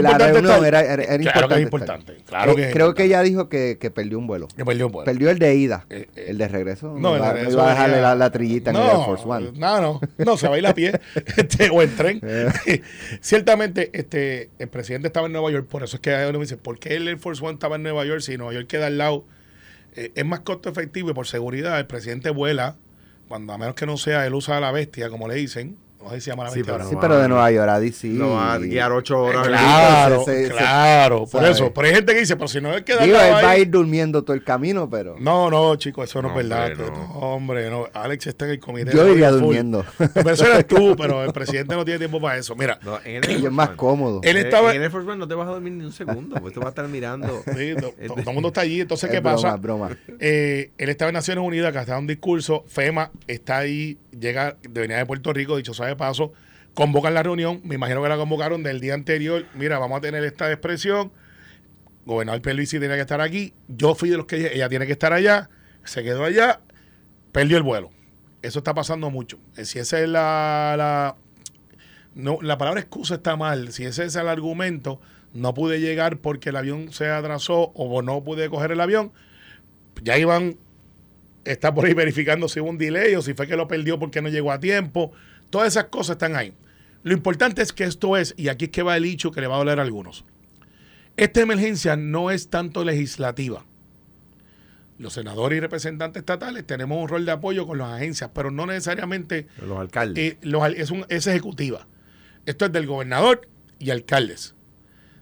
[0.02, 1.62] La importante reunión era, era- era Claro que es importante.
[1.62, 2.26] importante, estar.
[2.26, 3.04] claro Eh, que es creo que importante.
[3.04, 4.48] ella dijo que, que perdió un vuelo.
[4.56, 5.04] Que perdió un vuelo.
[5.04, 5.86] Perdió el de ida.
[5.90, 6.88] Eh, eh, el de regreso.
[6.98, 9.24] No, No, el de no iba a dejarle la, la trillita en el Air Force
[9.26, 9.52] One.
[9.56, 11.00] No, no, no, se va a ir a pie
[11.36, 12.20] este, o en tren.
[12.22, 12.82] Eh.
[13.20, 16.56] Ciertamente, este, el presidente estaba en Nueva York, por eso es que uno me dice,
[16.56, 18.98] ¿por qué el Air Force One estaba en Nueva York si Nueva York queda al
[18.98, 19.24] lado?
[19.96, 22.76] Eh, es más costo efectivo y por seguridad el presidente vuela,
[23.28, 26.16] cuando a menos que no sea el usa la bestia, como le dicen, no sé
[26.16, 26.88] si se llama la Sí, pero.
[26.88, 28.08] Sí, de Nueva York a DC.
[28.08, 29.46] No va a guiar ocho horas.
[29.48, 31.50] Claro, se- se- claro, por ¿sabe?
[31.50, 31.72] eso.
[31.72, 33.58] Pero hay gente que dice, pero si no él queda al Digo, él va a
[33.58, 36.72] ir durmiendo todo el camino, pero No, no, chicos, eso no, No, es verdad.
[36.72, 36.96] hombre, no.
[37.08, 37.88] No, hombre, no.
[37.92, 38.92] Alex está en el comité.
[38.94, 39.84] yo iría durmiendo.
[40.14, 42.54] Pero eso eres tú, pero el presidente no tiene tiempo para eso.
[42.54, 44.20] Mira, No, en el es más cómodo.
[44.22, 46.36] Él estaba- En el Air Force One no te vas a dormir ni un segundo.
[46.40, 47.42] Pues tú vas a estar mirando.
[47.56, 48.80] sí, to- todo el mundo está allí.
[48.80, 49.54] Entonces, Es ¿qué broma, pasa?
[49.54, 49.90] es broma.
[50.20, 52.64] Eh, él estaba en Naciones Unidas, que hasta un discurso.
[52.68, 56.32] FEMA está ahí, llega de venida de Puerto Rico, dicho sea de paso.
[56.74, 57.60] Convocan la reunión.
[57.64, 59.46] Me imagino que la convocaron del día anterior.
[59.54, 61.12] Mira, vamos a tener esta expresión.
[62.04, 63.54] Gobernador Pierluisi tenía que estar aquí.
[63.68, 65.48] Yo fui de los que ella tiene que estar allá.
[65.84, 66.60] Se quedó allá.
[67.32, 67.90] Perdió el vuelo.
[68.42, 69.38] Eso está pasando mucho.
[69.56, 71.16] Eh, Si esa es la, la
[72.14, 73.72] no, la palabra excusa está mal.
[73.72, 75.00] Si ese es el argumento,
[75.32, 79.12] no pude llegar porque el avión se atrasó o no pude coger el avión,
[80.02, 80.56] ya iban,
[81.44, 84.22] está por ahí verificando si hubo un delay o si fue que lo perdió porque
[84.22, 85.12] no llegó a tiempo.
[85.50, 86.52] Todas esas cosas están ahí.
[87.02, 89.46] Lo importante es que esto es, y aquí es que va el hecho que le
[89.46, 90.24] va a doler a algunos.
[91.16, 93.64] Esta emergencia no es tanto legislativa.
[94.98, 98.64] Los senadores y representantes estatales tenemos un rol de apoyo con las agencias, pero no
[98.66, 100.32] necesariamente Los alcaldes.
[100.34, 101.86] eh, los es, un- es ejecutiva.
[102.46, 104.54] Esto es del gobernador y alcaldes.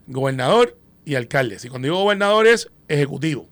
[0.07, 1.65] Gobernador y alcaldes.
[1.65, 3.49] Y cuando digo gobernador es ejecutivo.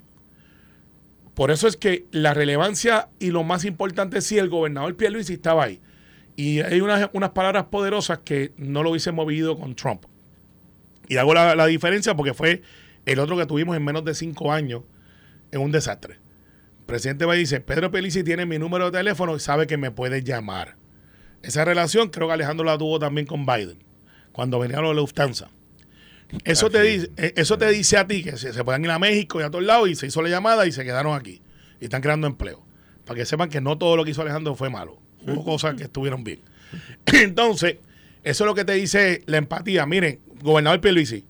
[1.41, 5.33] Por eso es que la relevancia y lo más importante es si el gobernador Pierluisi
[5.33, 5.81] estaba ahí.
[6.35, 10.05] Y hay unas, unas palabras poderosas que no lo hubiesen movido con Trump.
[11.07, 12.61] Y hago la, la diferencia porque fue
[13.07, 14.83] el otro que tuvimos en menos de cinco años
[15.51, 16.19] en un desastre.
[16.81, 19.89] El presidente va dice, Pedro Pelici tiene mi número de teléfono y sabe que me
[19.89, 20.77] puede llamar.
[21.41, 23.79] Esa relación creo que Alejandro la tuvo también con Biden,
[24.31, 25.49] cuando venía lo de Lufthansa.
[26.45, 28.99] Eso, te, dice, eh, eso te dice a ti que se, se pueden ir a
[28.99, 31.41] México y a todos lados y se hizo la llamada y se quedaron aquí.
[31.79, 32.63] Y están creando empleo.
[33.05, 34.97] Para que sepan que no todo lo que hizo Alejandro fue malo.
[35.25, 36.41] Hubo cosas que estuvieron bien.
[37.05, 37.77] Entonces,
[38.23, 39.85] eso es lo que te dice la empatía.
[39.85, 41.25] Miren, gobernador Pierluisi,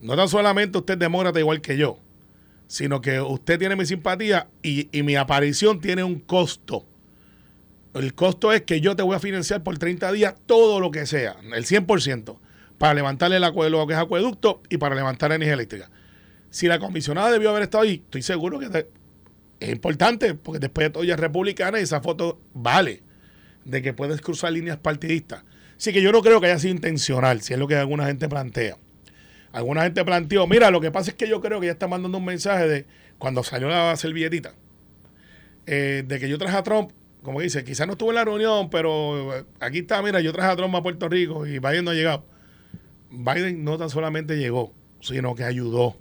[0.00, 1.98] no tan solamente usted es demócrata igual que yo,
[2.66, 6.86] sino que usted tiene mi simpatía y, y mi aparición tiene un costo.
[7.94, 11.06] El costo es que yo te voy a financiar por 30 días todo lo que
[11.06, 12.38] sea, el 100%,
[12.78, 15.90] para levantarle el acue- lo que es acueducto y para levantar la energía eléctrica.
[16.50, 18.86] Si la comisionada debió haber estado ahí, estoy seguro que
[19.60, 23.02] es importante, porque después de todo ella es republicana y esa foto vale
[23.64, 25.42] de que puedes cruzar líneas partidistas.
[25.76, 28.28] Así que yo no creo que haya sido intencional, si es lo que alguna gente
[28.28, 28.76] plantea.
[29.52, 32.18] Alguna gente planteó, mira, lo que pasa es que yo creo que ella está mandando
[32.18, 32.86] un mensaje de
[33.18, 34.54] cuando salió la servilletita,
[35.66, 36.90] eh, de que yo traje a Trump,
[37.22, 40.50] como dice, quizás no estuve en la reunión, pero eh, aquí está, mira, yo traje
[40.50, 42.26] a Trump a Puerto Rico y Biden no ha llegado.
[43.16, 45.96] Biden no tan solamente llegó, sino que ayudó.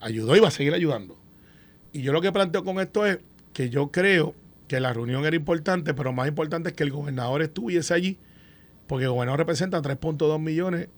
[0.00, 1.16] Ayudó y va a seguir ayudando.
[1.92, 3.18] Y yo lo que planteo con esto es
[3.52, 4.34] que yo creo
[4.68, 8.18] que la reunión era importante, pero más importante es que el gobernador estuviese allí,
[8.86, 10.88] porque el gobernador representa 3.2 millones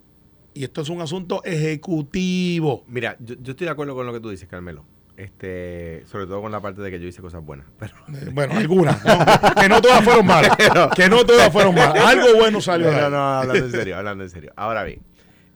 [0.54, 2.84] y esto es un asunto ejecutivo.
[2.88, 4.84] Mira, yo, yo estoy de acuerdo con lo que tú dices, Carmelo.
[5.16, 7.66] Este, sobre todo con la parte de que yo hice cosas buenas.
[7.78, 9.04] Pero, Eh, Bueno, algunas.
[9.04, 9.18] ¿no?
[9.60, 10.56] que no todas fueron malas.
[10.94, 12.04] Que no todas fueron malas.
[12.04, 13.10] Algo bueno salió de no, ahí.
[13.10, 14.52] no, hablando en serio, hablando en serio.
[14.54, 15.00] Ahora bien,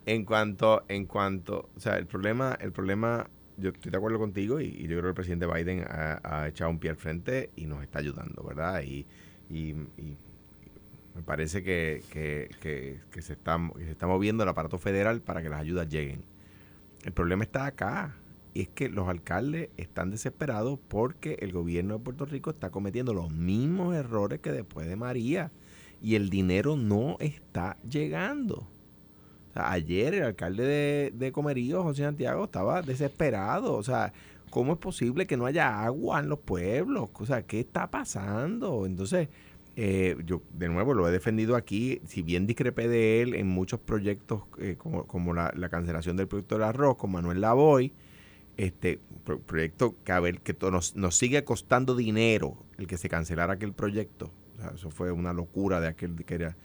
[0.07, 4.61] en cuanto, en cuanto, o sea, el problema, el problema, yo estoy de acuerdo contigo
[4.61, 7.67] y, yo creo que el presidente Biden ha, ha echado un pie al frente y
[7.67, 8.83] nos está ayudando, ¿verdad?
[8.83, 9.07] Y,
[9.51, 9.75] y,
[11.15, 12.01] me parece que
[13.21, 16.25] se está moviendo el aparato federal para que las ayudas lleguen.
[17.05, 18.17] El problema está acá.
[18.55, 23.15] Y es que los alcaldes están desesperados porque el gobierno de Puerto Rico está cometiendo
[23.15, 25.51] los mismos errores que después de María.
[26.03, 28.69] Y el dinero no está llegando.
[29.53, 33.75] O sea, ayer el alcalde de, de Comerío, José Santiago, estaba desesperado.
[33.75, 34.15] O sea,
[34.49, 37.11] ¿cómo es posible que no haya agua en los pueblos?
[37.13, 38.87] O sea, ¿qué está pasando?
[38.87, 39.29] Entonces,
[39.77, 43.79] eh, yo de nuevo lo he defendido aquí, si bien discrepé de él en muchos
[43.79, 47.93] proyectos eh, como, como la, la cancelación del proyecto del arroz con Manuel Lavoy,
[48.57, 53.11] este pro- proyecto que, a ver, que nos, nos sigue costando dinero el que se
[53.11, 54.31] cancelara aquel proyecto.
[54.57, 56.57] O sea, eso fue una locura de aquel que era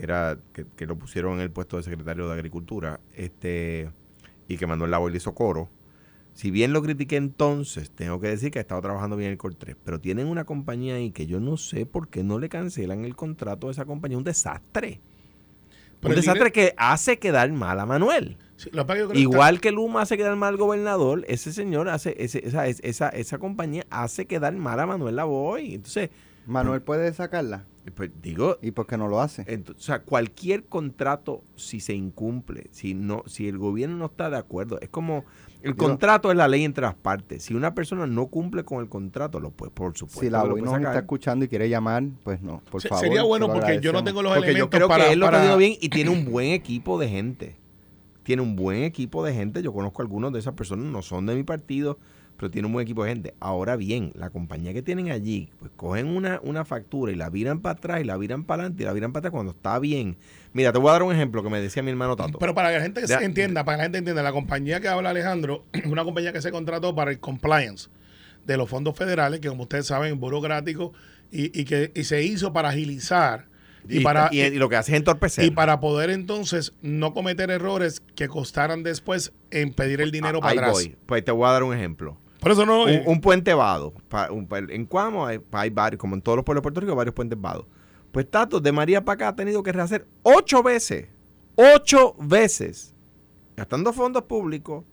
[0.00, 3.90] que era que, que lo pusieron en el puesto de secretario de Agricultura este
[4.48, 5.68] y que Manuel Lavoy le hizo coro.
[6.32, 9.54] Si bien lo critiqué entonces, tengo que decir que ha estado trabajando bien el Cor
[9.54, 13.04] 3, pero tienen una compañía ahí que yo no sé por qué no le cancelan
[13.04, 14.16] el contrato a esa compañía.
[14.16, 15.00] Un desastre.
[16.00, 18.38] Pero un desastre que hace quedar mal a Manuel.
[18.56, 20.50] Sí, lo que pasa es que yo creo que Igual que Luma hace quedar mal
[20.54, 25.16] al gobernador, ese señor hace, ese- esa, esa, esa compañía hace quedar mal a Manuel
[25.16, 25.74] Lavoy.
[25.74, 26.10] Entonces,
[26.46, 27.66] Manuel puede sacarla.
[27.94, 29.42] Pues digo, ¿Y por qué no lo hace?
[29.42, 34.36] o sea, cualquier contrato, si se incumple, si no, si el gobierno no está de
[34.36, 35.24] acuerdo, es como
[35.62, 37.42] el Digo- contrato es la ley entre las partes.
[37.44, 40.20] Si una persona no cumple con el contrato, lo puede, por supuesto.
[40.20, 40.82] Si la OI sacar.
[40.82, 43.04] está escuchando y quiere llamar, pues no, por se- favor.
[43.04, 45.26] sería bueno porque yo no tengo los Porque yo elementos creo para, que él lo
[45.26, 47.56] está para- haciendo bien y tiene un buen equipo de gente.
[48.22, 49.62] Tiene un buen equipo de gente.
[49.62, 51.98] Yo conozco a algunos de esas personas, no son de mi partido,
[52.40, 53.34] pero tiene un buen equipo de gente.
[53.38, 57.60] Ahora bien, la compañía que tienen allí, pues cogen una, una factura y la viran
[57.60, 60.16] para atrás y la viran para adelante y la viran para atrás cuando está bien.
[60.54, 62.38] Mira, te voy a dar un ejemplo que me decía mi hermano Tato.
[62.38, 64.88] Pero para que la gente se entienda, para que la gente entienda, la compañía que
[64.88, 67.90] habla Alejandro es una compañía que se contrató para el compliance
[68.46, 70.94] de los fondos federales, que como ustedes saben, es burocrático,
[71.30, 73.48] y, y que y se hizo para agilizar
[73.86, 75.44] y, para, y- y lo que hace es entorpecer.
[75.44, 80.52] y para poder entonces no cometer errores que costaran después en pedir el dinero para
[80.52, 80.72] Ahí atrás.
[80.72, 80.96] voy.
[81.04, 82.16] Pues te voy a dar un ejemplo.
[82.40, 82.84] Por eso no.
[82.84, 83.92] un, eh, un puente vado.
[84.08, 86.92] Pa- un- en Cuamo hay, hay varios, como en todos los pueblos de Puerto Rico,
[86.92, 87.66] hay varios puentes vados.
[88.12, 91.08] Pues Tato, de María para acá ha tenido que rehacer ocho veces.
[91.54, 92.94] Ocho veces.
[93.56, 94.84] Gastando fondos públicos.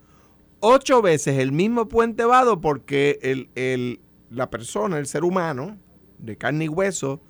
[0.59, 5.77] Ocho veces el mismo puente vado porque el, el- la persona, el ser humano,
[6.17, 7.21] de carne y hueso,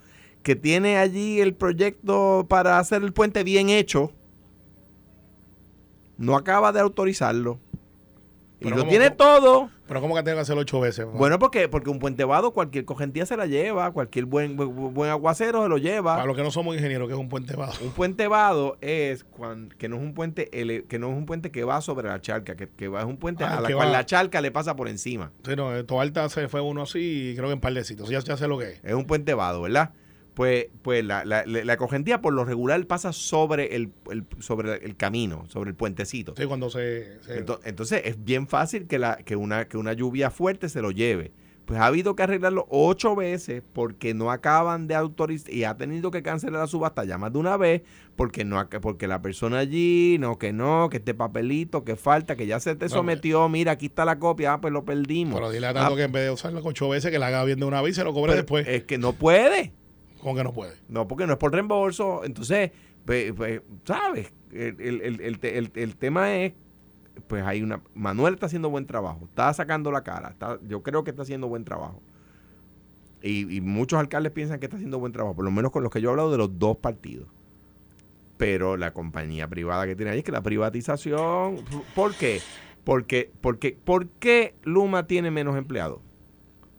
[0.43, 4.11] que tiene allí el proyecto para hacer el puente bien hecho,
[6.17, 7.59] no acaba de autorizarlo.
[8.59, 9.17] Y lo ¿cómo- tiene cómo?
[9.17, 9.69] todo.
[9.87, 11.05] pero ¿cómo que tengo que hacerlo ocho veces?
[11.05, 15.11] Bueno, porque, porque un puente vado, cualquier cogentía se la lleva, cualquier buen, buen, buen
[15.11, 16.15] aguacero se lo lleva.
[16.15, 17.83] para los que no somos ingenieros, que es un puente bajo.
[17.85, 21.51] Un puente vado es cuan- que no es un puente que no es un puente
[21.51, 23.87] que va sobre la charca, que, que va, es un puente Ah, a la cual
[23.89, 25.31] va- la charca le pasa por encima.
[25.45, 28.09] Sí, no, en Toalta se fue uno así y creo que en par de sitios.
[28.09, 28.81] Ya, ya sé lo que es.
[28.83, 29.91] Es un puente vado, ¿verdad?
[30.37, 34.95] Pues, pues la, la, la- cogentía por lo regular pasa sobre el, el- sobre el
[34.95, 36.35] camino, sobre el puentecito.
[36.37, 37.19] Sí, cuando se...
[37.23, 40.83] se- Ento- Entonces es bien fácil que, la, que, una, que una lluvia fuerte se
[40.83, 41.31] lo lleve.
[41.65, 46.11] Pues ha habido que arreglarlo ocho veces porque no acaban de autorizar y ha tenido
[46.11, 47.81] que cancelar la subasta ya más de una vez
[48.15, 52.45] porque no porque la persona allí, no, que no, que este papelito, que falta, que
[52.45, 55.33] ya se te sometió, mira, aquí está la copia, ah, pues lo perdimos.
[55.35, 57.43] pero dile a tanto Ah, que en vez de usarlo ocho veces, que la haga
[57.43, 58.65] bien de una vez y se lo cobre después.
[58.67, 59.73] Es que no puede.
[60.21, 60.73] ¿Cómo que no puede?
[60.89, 62.23] No, porque no es por reembolso.
[62.23, 62.71] Entonces,
[63.05, 64.33] pues, pues, ¿sabes?
[64.51, 66.53] El, el- el- el te- el- el tema es,
[67.27, 67.81] pues hay una...
[67.93, 71.47] Manuel está haciendo buen trabajo, está sacando la cara, está, yo creo que está haciendo
[71.47, 72.01] buen trabajo.
[73.21, 75.91] Y, y muchos alcaldes piensan que está haciendo buen trabajo, por lo menos con los
[75.91, 77.27] que yo he hablado de los dos partidos.
[78.37, 81.57] pero la compañía privada que tiene ahí es que la privatización,
[81.95, 82.39] ¿por qué?
[82.83, 85.99] Porque, porque, ¿Por qué Luma tiene menos empleados?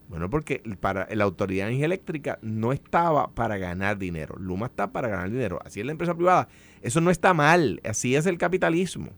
[0.08, 4.36] Bueno, porque para la autoridad de energía eléctrica no estaba para ganar dinero.
[4.38, 5.60] Luma está para ganar dinero.
[5.64, 6.48] Así es la empresa privada.
[6.80, 7.80] Eso no está mal.
[7.84, 9.10] Así es el capitalismo.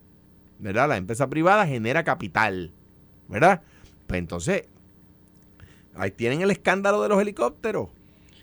[0.58, 0.88] ¿Verdad?
[0.88, 2.72] La empresa privada genera capital.
[3.28, 3.62] ¿Verdad?
[4.08, 4.64] Pues entonces,
[5.94, 7.88] ahí tienen el escándalo de los helicópteros.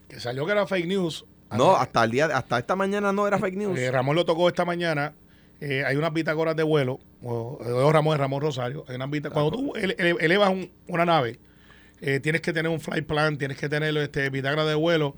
[0.07, 1.25] Que salió que era fake news.
[1.55, 3.77] No, hasta el día, hasta esta mañana no era fake news.
[3.79, 5.13] Eh, Ramón lo tocó esta mañana.
[5.59, 6.99] Eh, hay unas bitácoras de vuelo.
[7.23, 8.85] O, o Ramón, Ramón Rosario.
[8.87, 9.49] Hay unas bitácoras.
[9.49, 11.39] Cuando tú ele- ele- elevas un- una nave,
[12.01, 15.15] eh, tienes que tener un flight plan, tienes que tener este, bitácora de vuelo.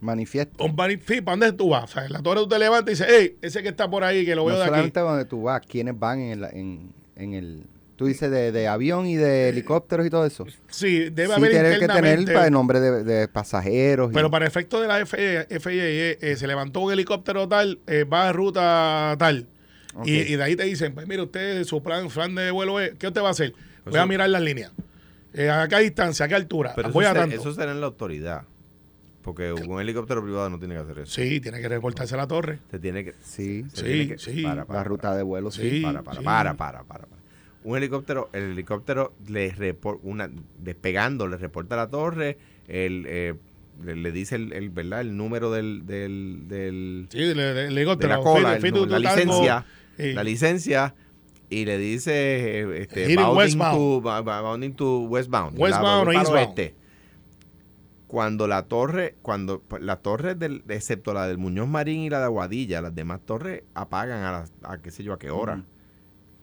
[0.00, 0.64] Manifiesto.
[0.64, 0.76] Un
[1.06, 1.84] sí, ¿para dónde tú vas?
[1.84, 4.02] O sea, en la torre tú te levantas y dices, hey, ese que está por
[4.02, 4.70] ahí, que lo No veo de aquí.
[4.70, 7.62] solamente donde tú vas, quiénes van en, el- en, en el...
[7.94, 10.44] Tú dices de, de avión y de helicópteros y todo eso.
[10.70, 14.10] Sí, debe sí, haber tienes que tener para el nombre de, de pasajeros.
[14.10, 15.84] y- Pero para efecto de la FIA, FIA,
[16.20, 19.46] eh, se levantó un helicóptero tal, eh, va a ruta tal.
[20.04, 22.92] Y, y de ahí te dicen, pues mire, usted, su plan, plan de vuelo es,
[22.98, 23.52] ¿qué usted va a hacer?
[23.84, 24.72] Voy Eso- a mirar las líneas.
[25.34, 26.26] Eh, ¿A qué distancia?
[26.26, 26.72] ¿A qué altura?
[26.76, 27.36] Pero Voy eso, a tanto.
[27.36, 28.42] eso será en la autoridad.
[29.22, 31.12] Porque un helicóptero privado no tiene que hacer eso.
[31.12, 32.58] Sí, tiene que reportarse a la torre.
[32.72, 33.14] Se tiene que.
[33.22, 34.42] Sí, se Sí, tiene que- sí.
[34.42, 35.70] Para, la ruta de vuelo, sí.
[35.70, 35.80] Sí.
[35.80, 36.24] para, para, sí.
[36.24, 37.22] para, para, para, para.
[37.64, 43.34] Un helicóptero, el helicóptero le repor- una despegando, le reporta a la torre, el, eh,
[43.84, 45.00] le, le dice el, el, ¿verdad?
[45.02, 48.08] el número del, del, del Sí, el, el de helicóptero.
[48.16, 49.64] la cola, el la licencia,
[49.98, 50.94] la licencia
[51.52, 53.76] y le dice este, bounding, westbound.
[53.78, 55.58] to, bounding to westbound.
[55.58, 56.36] Westbound o eastbound.
[56.38, 56.74] oeste.
[58.06, 62.18] Cuando la torre, cuando pues, la torre del, excepto la del Muñoz Marín y la
[62.18, 65.64] de Aguadilla, las demás torres apagan a, las- a qué sé yo a qué hora.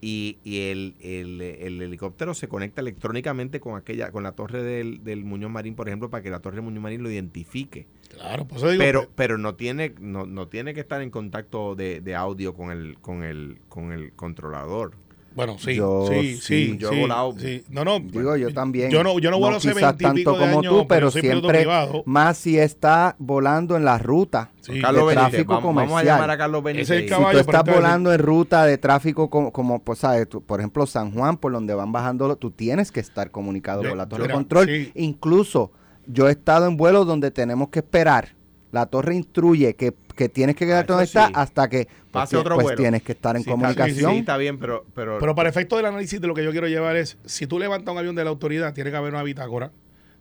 [0.01, 5.03] Y, y el, el- el helicóptero se conecta electrónicamente con aquella, con la torre del,
[5.03, 8.47] del Muñoz Marín, por ejemplo, para que la torre del Muñoz Marín lo identifique Claro,
[8.47, 8.79] por eso digo.
[8.81, 12.53] pero pues, pero no tiene no, no tiene que estar en contacto de, de audio
[12.53, 14.93] con el con el con el controlador
[15.35, 16.77] bueno, sí, Yo sí, sí, sí.
[16.77, 17.33] yo he sí, volado.
[17.37, 17.63] sí.
[17.69, 17.99] No, no.
[17.99, 18.89] Digo, yo también.
[18.91, 21.11] Yo no, yo no vuelo hace quizás 20 y pico tanto como años, tú, pero
[21.11, 21.67] siempre
[22.05, 24.81] más si está volando en la ruta Sí.
[24.81, 26.15] Carlos de Benítez tráfico vamos, vamos a comercial.
[26.17, 29.51] llamar a Carlos Benítez es el Si tú estás volando en ruta de tráfico como,
[29.51, 30.27] como pues, ¿sabes?
[30.29, 33.89] Tú, por ejemplo, San Juan, por donde van bajando, tú tienes que estar comunicado Yo-
[33.89, 34.67] con la torre de control.
[34.67, 34.91] sí.
[34.95, 35.71] Incluso
[36.05, 38.29] yo he estado en vuelos donde tenemos que esperar.
[38.71, 42.35] La torre instruye que, que tienes que quedarte Ah, donde está hasta que pues, Pase
[42.35, 42.77] ti- otro pues vuelo.
[42.77, 44.09] tienes que estar en Sí, está- comunicación.
[44.11, 46.51] sí, sí, está bien pero pero, Pero para efecto del análisis de lo que yo
[46.51, 49.23] quiero llevar es, si tú levantas un avión de la autoridad, tiene que haber una
[49.23, 49.71] bitácora.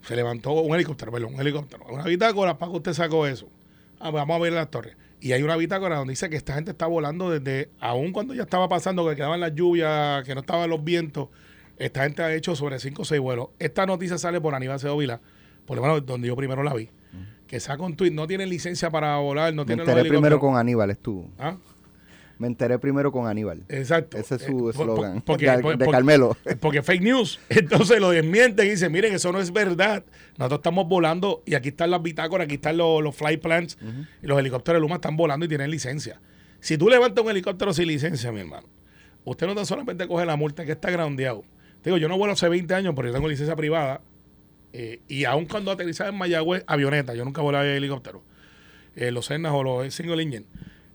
[0.02, 1.84] Se levantó un helicóptero, perdón, un helicóptero.
[1.90, 3.48] Una bitácora, ¿para que usted sacó eso?
[4.00, 4.96] Ah, pues vamos a ver las torres.
[5.20, 8.42] Y hay una bitácora donde dice que esta gente está volando desde, aún cuando ya
[8.44, 11.28] estaba pasando, que quedaban las lluvias, que no estaban los vientos,
[11.76, 13.48] esta gente ha hecho sobre 5 o 6 vuelos.
[13.58, 15.20] Esta noticia sale por Aníbal Segovila,
[15.66, 16.88] por lo menos donde yo primero la vi,
[17.48, 20.38] que saca un tweet, no tiene licencia para volar, no Me tiene los enteré primero
[20.38, 21.28] con Aníbal, es tú.
[21.38, 21.56] ¿Ah?
[22.38, 23.64] Me enteré primero con Aníbal.
[23.68, 24.16] Exacto.
[24.16, 25.20] Ese es Eh, su por- eslogan.
[25.22, 26.36] por- de, por- de por- Carmelo.
[26.60, 27.40] Porque fake news.
[27.48, 30.04] Entonces lo desmienten y dicen, miren, eso no es verdad.
[30.36, 33.76] Nosotros estamos volando y aquí están las bitácoras, aquí están los, los flight plans.
[34.22, 36.20] Y los helicópteros de Luma están volando y tienen licencia.
[36.60, 38.68] Si tú levantas un helicóptero sin licencia, mi hermano,
[39.24, 41.42] usted no tan solamente coge la multa que está groundeado.
[41.82, 44.00] Te Digo, yo no vuelo hace 20 años porque yo tengo licencia privada.
[44.72, 48.22] Eh, y aun cuando aterrizaba en Mayagüez, avioneta, yo nunca volaba en helicóptero.
[48.96, 50.46] Eh, los Cernas o los single engine.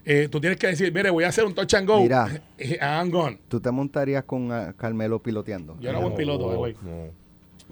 [0.05, 2.01] Eh, tú tienes que decir, mire, voy a hacer un touch and go.
[2.01, 2.43] Mira.
[2.81, 3.39] I'm gone.
[3.47, 5.77] ¿Tú te montarías con ah, Carmelo piloteando?
[5.79, 6.75] Yo era buen piloto, güey.
[6.81, 7.22] no.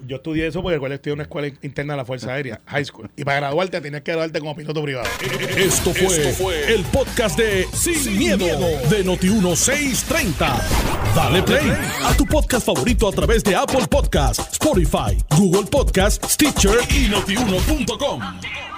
[0.07, 2.85] Yo estudié eso porque recuerdo estudié en una escuela interna de la Fuerza Aérea, high
[2.85, 3.09] school.
[3.15, 5.07] Y para graduarte tenías que graduarte como piloto privado.
[5.55, 10.61] Esto fue, el podcast de Sin, miedo, de Noti1630.
[11.15, 11.71] Dale play
[12.03, 18.70] a tu podcast favorito a través de Apple Podcasts, Spotify, Google Podcasts, Stitcher y notiuno.com.